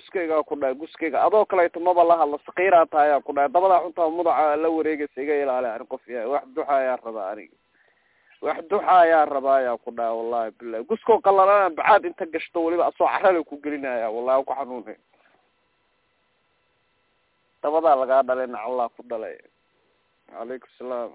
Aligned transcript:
guskaygaa 0.00 0.42
ku 0.48 0.56
dhahay 0.56 0.74
guskayga 0.80 1.20
adoo 1.28 1.44
kaleeto 1.44 1.80
maba 1.80 2.04
la 2.08 2.16
hadla 2.24 2.38
sakiiraa 2.48 2.86
tahayaa 2.88 3.20
ku 3.20 3.32
dhahay. 3.36 3.52
Dabadaa 3.52 3.84
xuntaa 3.84 4.08
mudaca 4.08 4.56
la 4.56 4.68
wareegaysa 4.72 5.20
iga 5.22 5.34
ilaali 5.44 5.68
ani 5.68 5.84
qof 5.86 6.00
yahay. 6.08 6.26
Wax 6.32 6.44
duxa 6.56 6.72
ayaa 6.80 6.96
rabaa 7.04 7.28
aniga 7.32 7.56
wax 8.40 8.58
duxa 8.70 8.92
ayaa 9.04 9.24
rabaa 9.28 9.56
ayaa 9.60 9.76
ku 9.84 9.90
dhahay 9.92 10.14
wallahi 10.18 10.50
bilahi 10.58 10.84
guskoo 10.88 11.20
qalalana 11.20 11.70
bacaad 11.76 12.04
inta 12.08 12.24
gashto 12.26 12.64
weliba 12.64 12.86
asoo 12.88 13.04
carala 13.06 13.44
ku 13.44 13.60
gelinaya 13.60 14.08
wallahi 14.10 14.44
ku 14.48 14.52
xanuunay. 14.56 14.96
Dabadaa 17.62 17.96
lagaa 18.00 18.22
dhalay 18.24 18.46
nacallaa 18.48 18.88
ku 18.96 19.02
dhalay. 19.04 19.36
Calaykum 20.32 20.70
salaam 20.78 21.12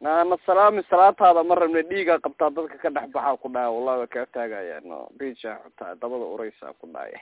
naana 0.00 0.36
salaami 0.46 0.82
salaataada 0.90 1.44
ma 1.44 1.54
rabna 1.54 1.82
dhiigaa 1.82 2.18
qabtaa 2.24 2.50
dadka 2.56 2.78
ka 2.82 2.90
dhex 2.90 3.08
baxaa 3.14 3.36
ku 3.42 3.48
dhahay 3.48 3.70
wallahi 3.76 3.98
waa 4.02 4.06
kaa 4.14 4.26
taagaya. 4.34 4.80
No 4.84 5.08
bija 5.18 5.56
xutaa 5.64 5.94
dabada 6.00 6.26
ureysaa 6.34 6.72
ku 6.80 6.86
dhahay 6.92 7.12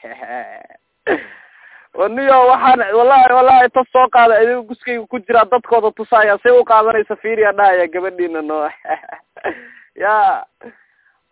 niyo 2.15 2.39
waxaan 2.51 2.81
wallahi 2.99 3.33
wallahi 3.33 3.69
ta 3.71 3.85
soo 3.93 4.09
qaada 4.11 4.43
idiga 4.43 4.63
guskayga 4.71 5.07
ku 5.07 5.19
jiraa 5.19 5.45
dadkooda 5.51 5.91
tusaaya 5.95 6.39
say 6.43 6.51
u 6.51 6.65
qaadanaysa 6.65 7.17
fiiriya 7.17 7.53
dhahaya 7.53 7.87
gabadhiina 7.87 8.43
no. 8.43 8.69
Ya 9.95 10.43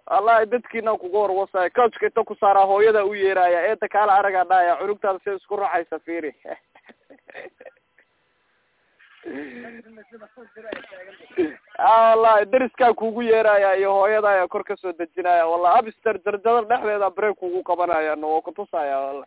wallahi 0.07 0.47
dadkiina 0.47 0.95
kuga 0.99 1.19
warwasaya 1.19 1.71
coachka 1.71 2.07
inta 2.07 2.25
ku 2.25 2.35
saaraa 2.39 2.67
hooyada 2.67 3.05
u 3.05 3.15
yeeraya 3.15 3.67
eeda 3.71 3.89
kaala 3.89 4.15
aragaa 4.19 4.45
dhahaya 4.45 4.77
cunugtaada 4.77 5.19
say 5.25 5.35
isku 5.35 5.57
raxaysa 5.57 5.99
fiiri 6.07 6.31
wallahi 11.79 12.45
dariskaa 12.47 12.93
kugu 12.95 13.23
yeeraya 13.23 13.77
iyo 13.77 13.93
hooyada 13.93 14.29
ayaa 14.31 14.49
kor 14.49 14.65
ka 14.65 14.77
soo 14.77 14.93
dejinaya. 14.93 15.47
Wallahi 15.47 15.79
abster 15.79 16.19
jarjada 16.25 16.63
dhexdeeda 16.63 17.11
break 17.11 17.37
kugu 17.39 17.63
qabanaya 17.63 18.17
no 18.17 18.29
waa 18.35 18.41
kutusaya 18.41 18.99
wala 18.99 19.27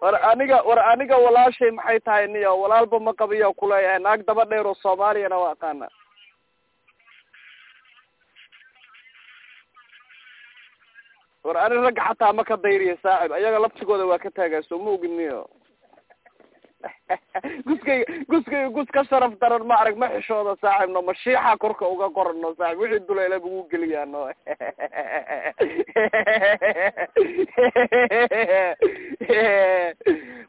war 0.00 0.14
aniga 0.30 0.62
war 0.62 0.78
aniga 0.92 1.16
walaashay 1.16 1.70
maxay 1.70 2.00
tahay 2.00 2.26
niyo? 2.28 2.60
Walaalba 2.60 3.00
ma 3.00 3.12
qabiya 3.12 3.52
kuleeyahay. 3.56 3.98
Naag 3.98 4.24
daba 4.26 4.44
dheer 4.44 4.66
oo 4.66 4.74
soomaaliyana 4.74 5.38
waa 5.38 5.52
aqaana 5.56 5.88
war 11.44 11.56
ani 11.56 11.76
ragga 11.76 12.02
xataa 12.08 12.32
ma 12.32 12.44
ka 12.44 12.56
dayriya 12.56 12.96
saaxib 13.02 13.32
ayaga 13.32 13.58
laftigooda 13.58 14.06
waa 14.06 14.18
ka 14.18 14.30
taagaa 14.30 14.62
soo 14.68 14.78
ma 14.78 14.90
ogin 14.90 15.16
niyo 15.16 15.48
guskayga 17.66 18.04
guskayga 18.28 18.68
gus 18.76 18.88
ka 18.92 19.04
sharaf 19.04 19.36
daran 19.40 19.66
ma 19.68 19.74
arag 19.80 19.96
ma 19.96 20.08
xishooda 20.14 20.56
saaxib 20.60 20.90
no 20.92 21.02
mashiixa 21.02 21.56
korka 21.60 21.84
uga 21.88 22.08
qoran 22.16 22.40
no 22.40 22.54
saaxib 22.58 22.80
wixii 22.80 23.06
duleela 23.08 23.40
bugu 23.40 23.68
geliyaa 23.70 24.04
no 24.06 24.20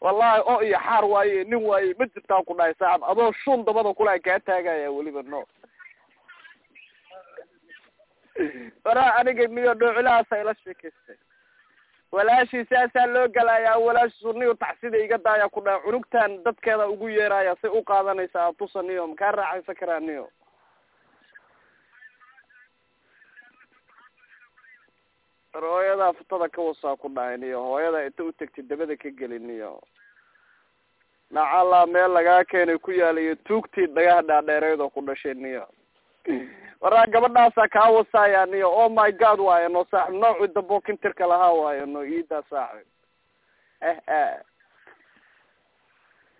wallahi 0.06 0.42
o 0.46 0.62
iyo 0.64 0.80
xaar 0.88 1.06
waaye 1.06 1.44
nin 1.44 1.64
waaye 1.66 1.94
ma 2.00 2.06
jirtaa 2.08 2.44
ku 2.48 2.54
dhahay 2.56 2.74
saaxib 2.80 3.04
adoo 3.12 3.32
shun 3.44 3.66
dabada 3.66 3.94
kulaa 3.94 4.20
kaa 4.20 4.40
taagaya 4.40 4.92
weliba 4.92 5.22
no 5.24 5.44
waraa 8.86 9.12
aniga 9.20 9.48
niyo 9.48 9.74
dhoocilahaasa 9.74 10.42
ila 10.42 10.54
sheekaystay 10.64 11.18
walaashii 12.12 12.66
saasaa 12.72 13.06
loo 13.14 13.28
galayaa 13.28 13.78
walaashi 13.86 14.18
suniyo 14.20 14.54
tacsida 14.54 14.98
iga 15.06 15.18
daaya 15.18 15.50
ku 15.50 15.62
dhaha 15.66 15.80
cunugtan 15.86 16.44
dadkeeda 16.44 16.88
ugu 16.94 17.10
yeeraya 17.10 17.56
say 17.62 17.70
u 17.70 17.82
qaadanaysaa 17.92 18.48
atusa 18.52 18.82
niyo 18.82 19.08
makaa 19.08 19.32
raaxaysan 19.32 19.76
karaa 19.82 20.00
niyo? 20.00 20.26
Hooyadaa 25.54 26.14
futada 26.14 26.50
ka 26.50 26.62
wasaa 26.62 26.96
ku 27.00 27.10
dhahay 27.10 27.38
niyo 27.38 27.60
hooyada 27.64 28.06
inta 28.06 28.24
utagtay 28.24 28.64
dabada 28.68 28.96
ka 28.98 29.10
geli 29.10 29.40
niyo. 29.40 29.80
Nacala 31.32 31.86
meel 31.88 32.12
lagaa 32.12 32.44
keenay 32.44 32.78
ku 32.78 32.92
yaalayo 32.92 33.36
tuugtii 33.48 33.88
dhagaha 33.88 34.22
dhaadheereed 34.22 34.82
oo 34.82 34.90
ku 34.90 35.02
dhashay 35.02 35.34
niyo 35.34 35.64
waraa 36.82 37.06
gabadhaasaa 37.16 37.68
kaa 37.76 37.90
wasaaya 37.98 38.46
niyo 38.46 38.72
oh 38.82 38.90
my 38.90 39.12
god 39.12 39.40
waayo 39.40 39.70
no 39.70 39.86
saaxib 39.92 40.16
noocii 40.24 40.54
dabookintirka 40.58 41.28
lahaa 41.34 41.52
waayo 41.62 41.86
no 41.86 42.04
iidaa 42.06 42.44
saaxib 42.50 42.88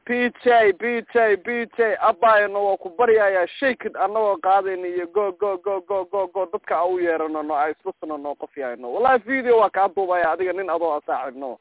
p 0.06 0.30
j 0.44 0.74
p 0.80 1.02
j 1.14 1.38
p 1.46 1.66
j 1.78 1.96
abayno 2.10 2.60
waa 2.66 2.78
ku 2.78 2.90
baryaya 2.98 3.48
shakid 3.58 3.96
anagoo 3.98 4.38
qaadayna 4.38 4.88
iyo 4.88 5.08
go 5.08 5.32
go 5.32 5.58
go 5.58 5.82
go 5.82 6.06
go 6.06 6.28
go 6.28 6.46
dadka 6.54 6.78
a 6.78 6.86
u 6.86 7.00
yeerano 7.00 7.42
no 7.44 7.56
a 7.58 7.70
islusno 7.74 8.18
no 8.18 8.36
qof 8.36 8.54
yahay 8.58 8.78
wallahi 8.78 9.24
video 9.26 9.58
waa 9.58 9.70
kaa 9.70 9.88
duubaya 9.96 10.32
adiga 10.32 10.54
nin 10.54 10.70
adoo 10.70 10.94
a 10.98 11.02
saaxib 11.08 11.36
no. 11.38 11.58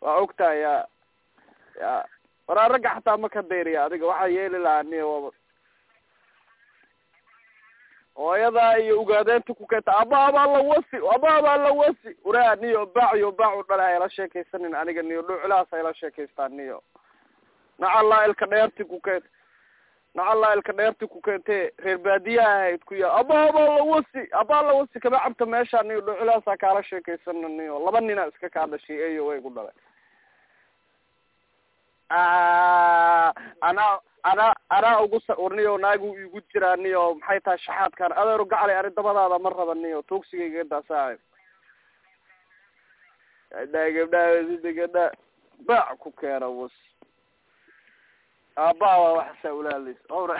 Waa 0.00 0.16
ogtahay 0.20 0.60
ya 0.60 0.74
waraa 2.48 2.68
ragga 2.68 2.90
xataa 3.00 3.16
ma 3.16 3.28
ka 3.28 3.42
dayriya 3.42 3.84
adiga 3.88 4.06
waxaa 4.06 4.28
yeeli 4.36 4.58
lahaa 4.58 4.82
niyo 4.82 5.32
hooyadaa 8.16 8.78
iyo 8.78 9.00
ugaadeenta 9.02 9.54
ku 9.54 9.66
keenta 9.66 9.92
aba 10.02 10.26
abaa 10.26 10.46
la 10.52 10.60
wasi 10.70 10.96
aba 11.14 11.34
abaa 11.38 11.56
la 11.56 11.72
wasi. 11.72 12.10
Uraa 12.24 12.54
niyo 12.56 12.86
baaciyo 12.86 13.32
baacu 13.32 13.62
dhala 13.68 13.82
hayla 13.82 14.08
sheekaysanin. 14.10 14.74
Aniga 14.74 15.02
niyo 15.02 15.22
dhuculahaas 15.22 15.70
hayla 15.70 15.94
sheekaystaan 15.94 16.52
niyo. 16.56 16.82
Nacallaa 17.78 18.24
ilka 18.26 18.46
dheerti 18.46 18.84
ku 18.84 19.00
keent 19.00 19.24
nacallaa 20.14 20.54
ilka 20.56 20.72
dheerti 20.72 21.06
ku 21.06 21.20
keentee 21.20 21.70
reer 21.84 21.98
baadiyaha 21.98 22.54
ahayd 22.56 22.84
ku 22.88 22.94
yaa. 22.94 23.12
Aba 23.20 23.42
abaa 23.48 23.68
la 23.76 23.82
wasi 23.84 24.22
abaa 24.32 24.62
la 24.62 24.72
wasi. 24.80 25.00
Kama 25.00 25.20
cabta 25.20 25.46
meesha 25.46 25.82
niyo 25.82 26.00
dhuculahaasaa 26.00 26.56
kaala 26.56 26.82
sheekaysana 26.82 27.48
niyo. 27.48 27.78
Laba 27.84 28.00
nina 28.00 28.26
iska 28.32 28.48
kaa 28.48 28.66
dhashay 28.66 28.96
eyo 29.10 29.26
way 29.26 29.40
ku 29.40 29.50
dhalay 29.50 29.76
anaa 32.10 34.00
anaa 34.22 34.52
anaa 34.68 35.00
ugu 35.02 35.20
warniyo 35.38 35.78
naagu 35.78 36.16
igu 36.18 36.40
jiraa 36.52 36.76
niyo 36.76 37.14
maxay 37.14 37.40
tahay 37.40 37.58
shaxaadkan? 37.58 38.12
Adeero 38.12 38.44
gacalay 38.44 38.76
ari 38.78 38.90
dabadaada 38.90 39.38
ma 39.38 39.50
raba 39.50 39.74
niyo 39.74 40.02
tuugsigayga 40.02 40.64
daasaayo 40.64 41.18
gabdhaa 43.50 43.90
gabdhaa 43.90 44.44
sida 44.48 44.72
gabdhaa 44.78 45.10
baac 45.66 45.98
ku 45.98 46.10
keena 46.20 46.48
was 46.48 46.72
aabaa 48.56 48.96
waa 49.02 49.12
waxasaa 49.18 49.52
ulaalis 49.54 49.98
ora 50.10 50.38